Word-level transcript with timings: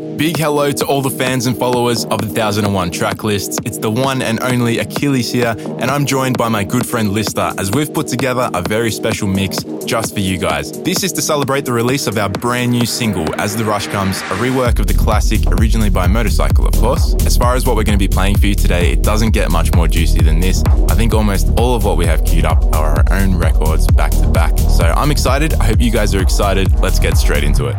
Big 0.00 0.36
hello 0.36 0.70
to 0.70 0.84
all 0.86 1.02
the 1.02 1.10
fans 1.10 1.46
and 1.46 1.56
followers 1.56 2.04
of 2.06 2.20
the 2.20 2.26
1001Tracklists. 2.26 3.58
It's 3.66 3.78
the 3.78 3.90
one 3.90 4.22
and 4.22 4.42
only 4.42 4.78
Achilles 4.78 5.32
here, 5.32 5.54
and 5.58 5.84
I'm 5.84 6.06
joined 6.06 6.38
by 6.38 6.48
my 6.48 6.64
good 6.64 6.86
friend 6.86 7.10
Lister 7.10 7.52
as 7.58 7.70
we've 7.70 7.92
put 7.92 8.06
together 8.06 8.50
a 8.52 8.62
very 8.62 8.90
special 8.90 9.28
mix 9.28 9.62
just 9.84 10.14
for 10.14 10.20
you 10.20 10.38
guys. 10.38 10.72
This 10.82 11.02
is 11.02 11.12
to 11.14 11.22
celebrate 11.22 11.64
the 11.64 11.72
release 11.72 12.06
of 12.06 12.18
our 12.18 12.28
brand 12.28 12.72
new 12.72 12.86
single, 12.86 13.26
As 13.40 13.56
the 13.56 13.64
Rush 13.64 13.88
Comes, 13.88 14.20
a 14.22 14.36
rework 14.36 14.78
of 14.78 14.86
the 14.86 14.94
classic 14.94 15.40
originally 15.46 15.90
by 15.90 16.06
Motorcycle, 16.06 16.66
of 16.66 16.74
course. 16.74 17.14
As 17.26 17.36
far 17.36 17.54
as 17.54 17.66
what 17.66 17.76
we're 17.76 17.84
going 17.84 17.98
to 17.98 18.02
be 18.02 18.08
playing 18.08 18.38
for 18.38 18.46
you 18.46 18.54
today, 18.54 18.92
it 18.92 19.02
doesn't 19.02 19.30
get 19.30 19.50
much 19.50 19.74
more 19.74 19.88
juicy 19.88 20.20
than 20.20 20.40
this. 20.40 20.62
I 20.88 20.94
think 20.94 21.14
almost 21.14 21.48
all 21.58 21.74
of 21.74 21.84
what 21.84 21.96
we 21.96 22.06
have 22.06 22.24
queued 22.24 22.44
up 22.44 22.62
are 22.74 22.98
our 22.98 23.04
own 23.10 23.34
records 23.36 23.86
back 23.86 24.12
to 24.12 24.28
back. 24.28 24.58
So 24.58 24.84
I'm 24.84 25.10
excited. 25.10 25.54
I 25.54 25.64
hope 25.64 25.80
you 25.80 25.90
guys 25.90 26.14
are 26.14 26.22
excited. 26.22 26.78
Let's 26.80 26.98
get 26.98 27.16
straight 27.16 27.44
into 27.44 27.66
it. 27.66 27.76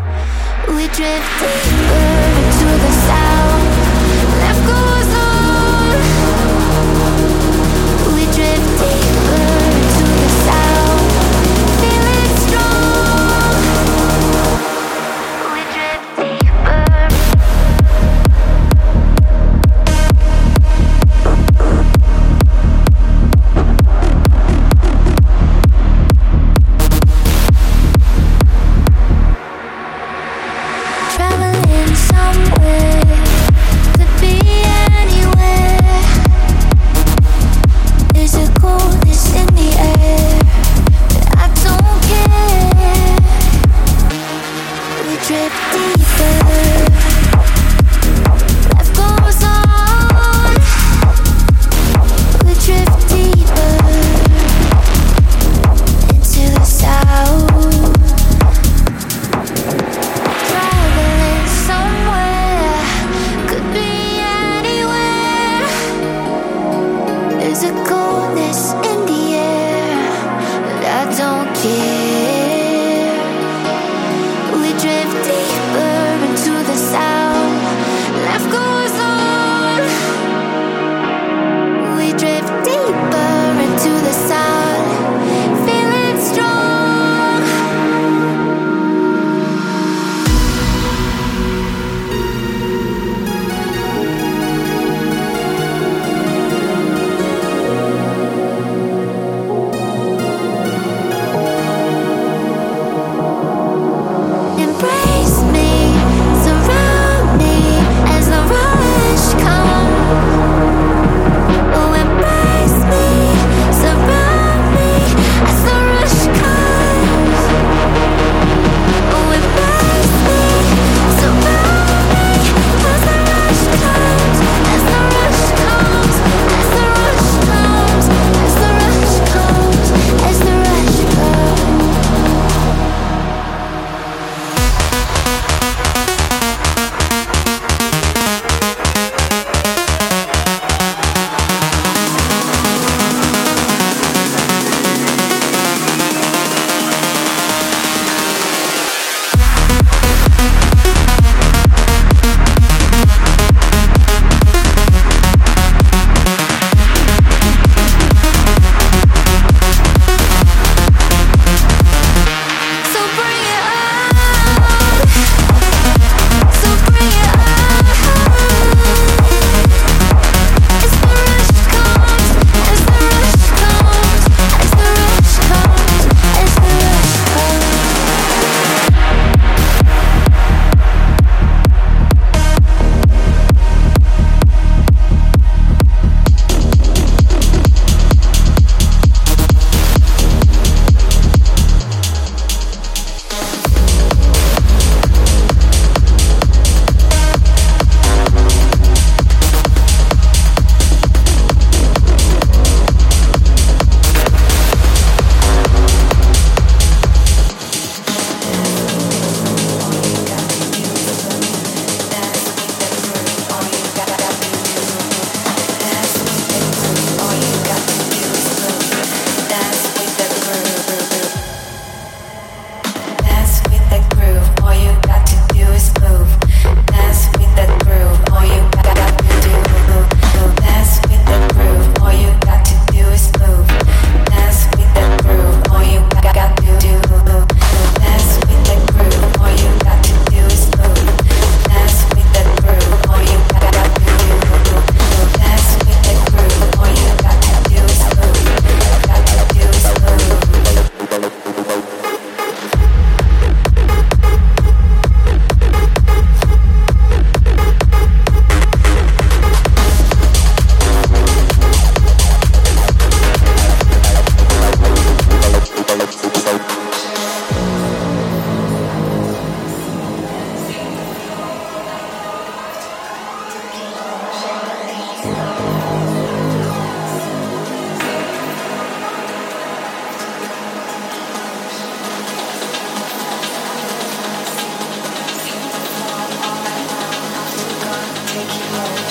We 0.67 0.87
drift 0.87 2.10
into 2.11 2.69
the 2.83 2.91
sound. 3.07 3.60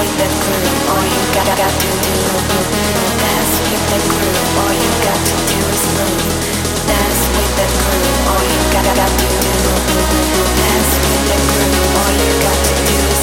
with 0.00 0.16
the 0.16 0.24
groove. 0.24 0.88
All 0.88 1.04
you 1.04 1.22
got, 1.36 1.44
to 1.44 1.68
do 1.76 1.92
is 1.92 2.32
dance 3.20 3.54
with 3.68 3.84
the 3.92 3.98
groove. 4.08 4.48
All 4.56 4.72
you 4.72 4.90
got 5.04 5.20
to 5.28 5.36
do 5.44 5.60
is 5.60 5.84
move. 5.96 6.24
Dance 6.88 7.22
with 7.36 7.52
the 7.60 7.66
groove. 7.68 8.24
All 8.32 8.44
you 8.48 8.60
got, 8.72 8.84
to 8.88 8.96
do 9.20 9.28
is 9.52 9.62
move. 9.68 10.08
Dance 10.56 10.92
with 11.04 11.22
the 11.28 11.36
groove. 11.52 11.96
All 12.00 12.12
you 12.16 12.30
got 12.40 12.56
to 12.56 12.80
do 12.80 12.96
is 12.96 13.20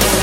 move. 0.00 0.13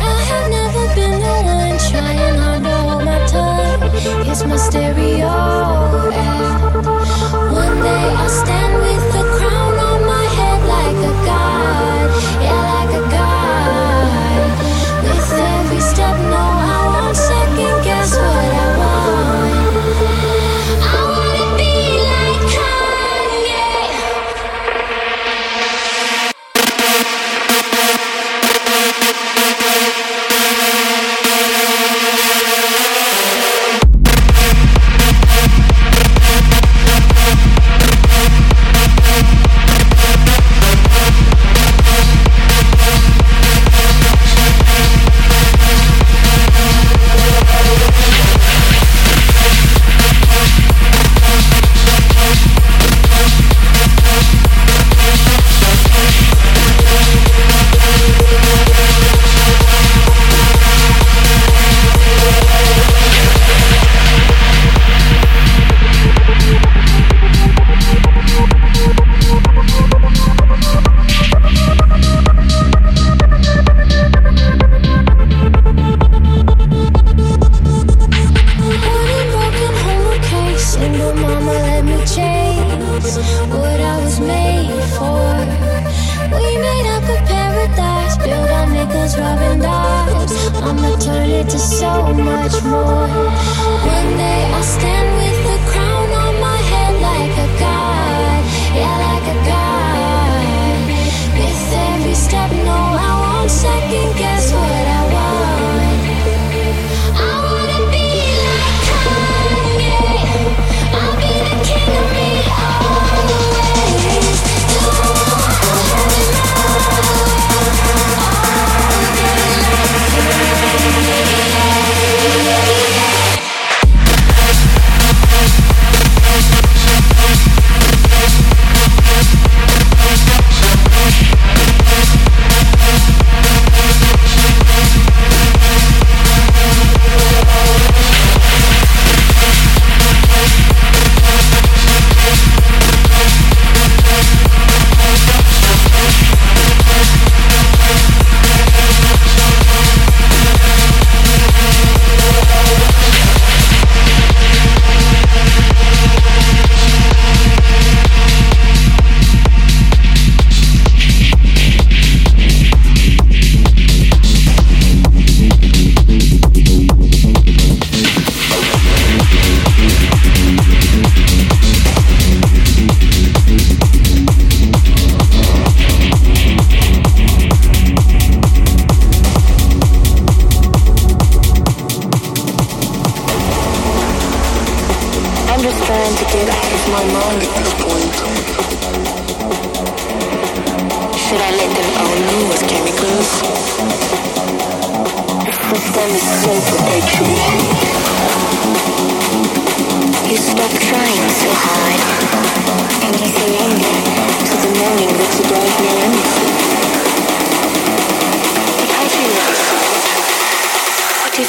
I 0.00 0.16
have 0.30 0.46
never 0.56 0.84
been 0.96 1.16
the 1.24 1.36
one 1.56 1.76
trying 1.88 2.36
hard 2.42 2.62
to 2.64 2.74
hold 2.86 3.04
my 3.04 3.18
tongue. 3.26 3.82
It's 4.30 4.42
my 4.44 4.56
stereo. 4.56 5.13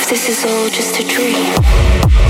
This 0.10 0.30
is 0.30 0.46
all 0.46 0.70
just 0.70 1.00
a 1.00 1.04
dream? 1.08 2.25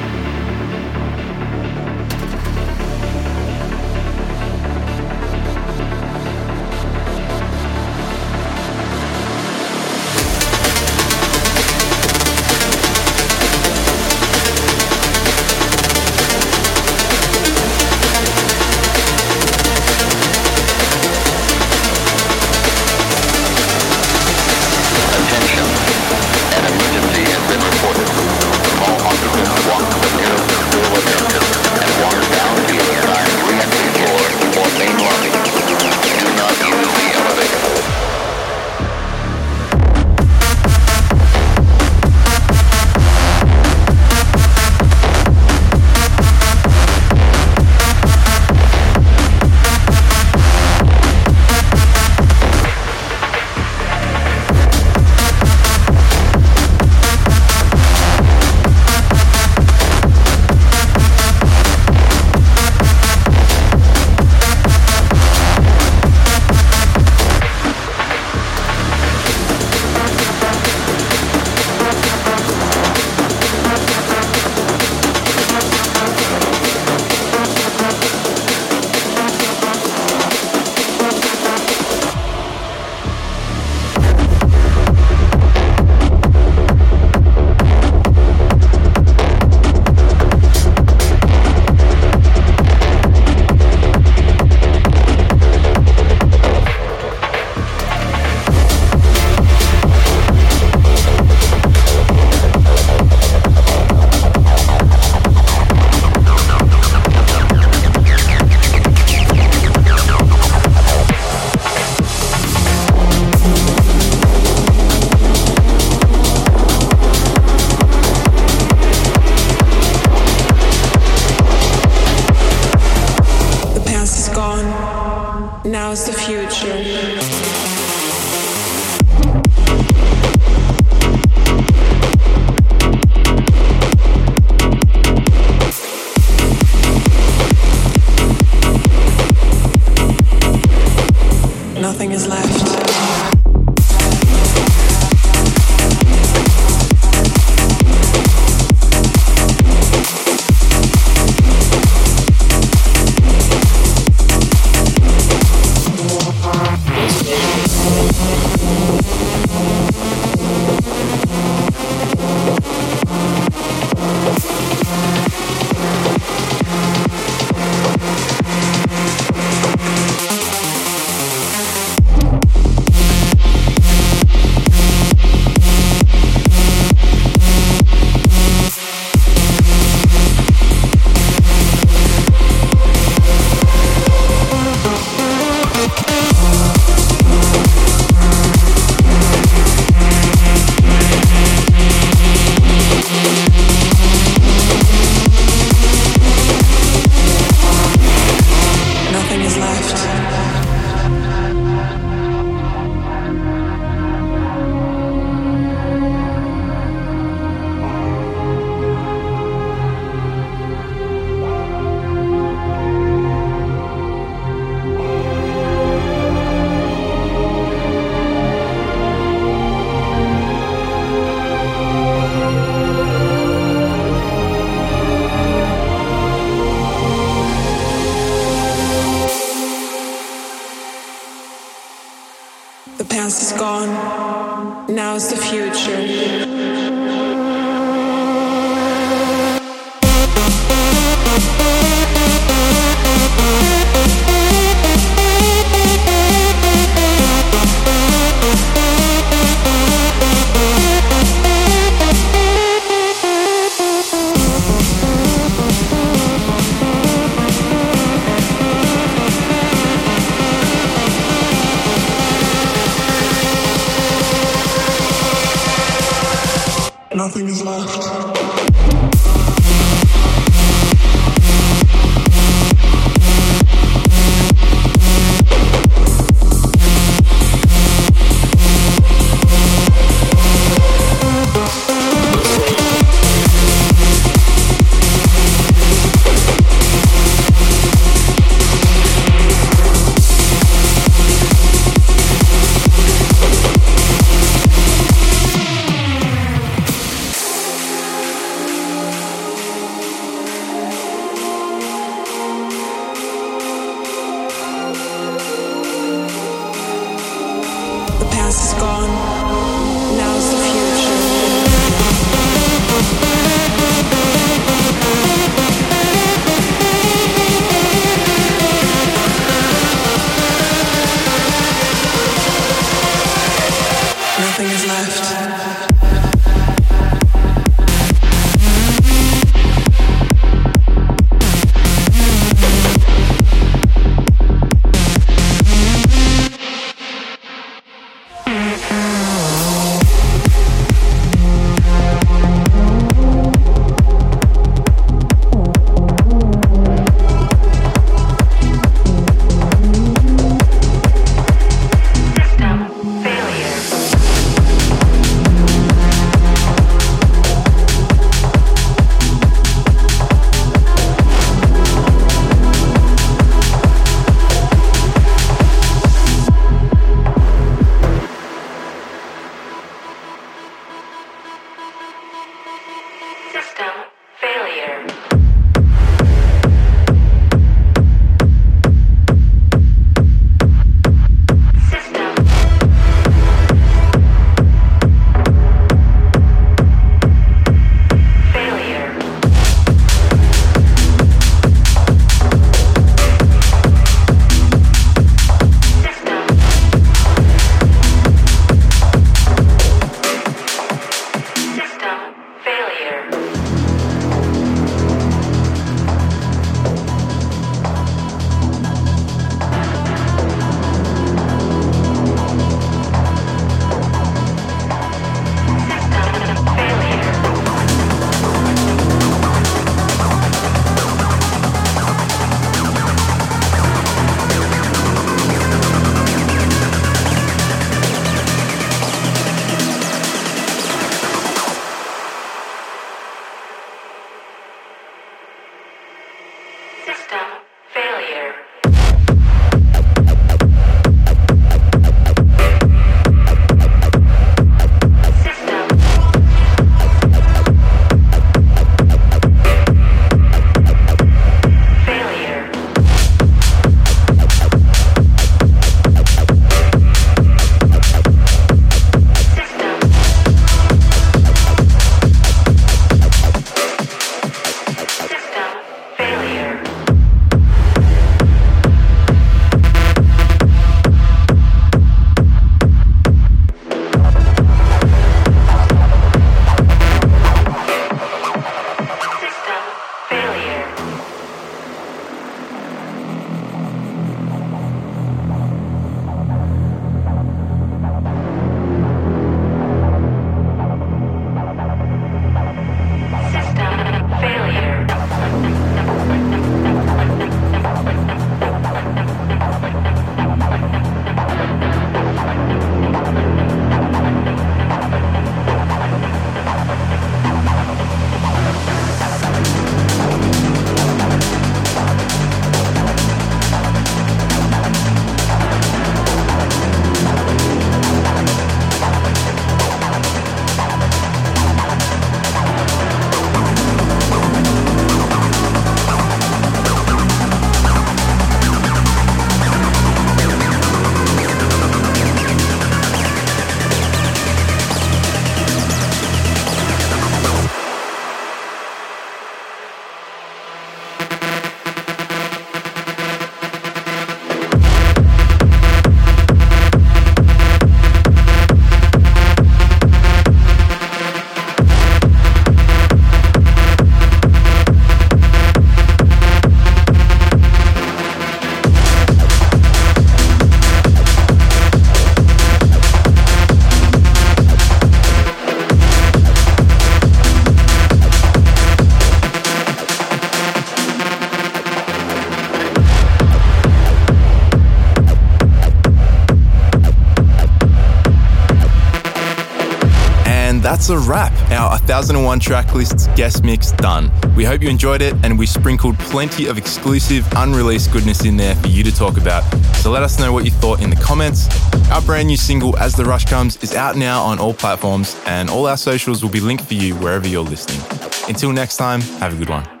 A 581.11 581.19
wrap. 581.19 581.51
Our 581.71 581.99
1001Tracklists 581.99 583.35
guest 583.35 583.65
mix 583.65 583.91
done. 583.91 584.31
We 584.55 584.63
hope 584.63 584.81
you 584.81 584.87
enjoyed 584.87 585.21
it 585.21 585.35
and 585.43 585.59
we 585.59 585.65
sprinkled 585.65 586.17
plenty 586.19 586.67
of 586.67 586.77
exclusive, 586.77 587.45
unreleased 587.57 588.13
goodness 588.13 588.45
in 588.45 588.55
there 588.55 588.75
for 588.75 588.87
you 588.87 589.03
to 589.03 589.11
talk 589.13 589.37
about. 589.37 589.63
So 589.97 590.09
let 590.09 590.23
us 590.23 590.39
know 590.39 590.53
what 590.53 590.63
you 590.63 590.71
thought 590.71 591.01
in 591.01 591.09
the 591.09 591.17
comments. 591.17 591.67
Our 592.11 592.21
brand 592.21 592.47
new 592.47 592.55
single, 592.55 592.97
As 592.97 593.13
the 593.13 593.25
Rush 593.25 593.43
Comes, 593.43 593.75
is 593.83 593.93
out 593.93 594.15
now 594.15 594.41
on 594.41 594.57
all 594.59 594.73
platforms 594.73 595.37
and 595.45 595.69
all 595.69 595.85
our 595.85 595.97
socials 595.97 596.43
will 596.43 596.51
be 596.51 596.61
linked 596.61 596.85
for 596.85 596.93
you 596.93 597.13
wherever 597.15 597.47
you're 597.47 597.61
listening. 597.63 598.01
Until 598.47 598.71
next 598.71 598.95
time, 598.95 599.19
have 599.19 599.53
a 599.53 599.57
good 599.57 599.69
one. 599.69 600.00